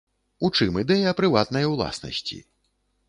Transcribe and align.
У 0.47 0.49
чым 0.57 0.79
ідэя 0.83 1.13
прыватнай 1.19 1.69
ўласнасці? 1.75 2.43